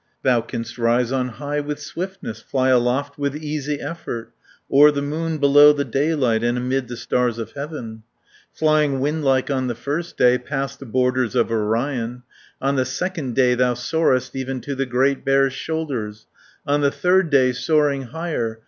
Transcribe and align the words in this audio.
"Thou 0.23 0.41
canst 0.41 0.79
rise 0.79 1.11
on 1.11 1.27
high 1.27 1.59
with 1.59 1.79
swiftness, 1.79 2.41
Fly 2.41 2.69
aloft 2.69 3.19
with 3.19 3.35
easy 3.35 3.79
effort, 3.79 4.33
O'er 4.73 4.89
the 4.89 4.99
moon, 5.03 5.37
below 5.37 5.73
the 5.73 5.85
daylight 5.85 6.43
And 6.43 6.57
amid 6.57 6.87
the 6.87 6.97
stars 6.97 7.37
of 7.37 7.51
heaven. 7.51 8.01
Flying 8.51 8.99
windlike 8.99 9.51
on 9.51 9.67
the 9.67 9.75
first 9.75 10.17
day 10.17 10.39
Past 10.39 10.79
the 10.79 10.87
borders 10.87 11.35
of 11.35 11.51
Orion, 11.51 12.23
On 12.59 12.77
the 12.77 12.85
second 12.85 13.35
day 13.35 13.53
thou 13.53 13.75
soarest 13.75 14.35
Even 14.35 14.59
to 14.61 14.73
the 14.73 14.87
Great 14.87 15.23
Bear's 15.23 15.53
shoulders, 15.53 16.25
500 16.65 16.73
On 16.73 16.81
the 16.81 16.91
third 16.91 17.29
day 17.29 17.51
soaring 17.51 18.05
higher. 18.05 18.59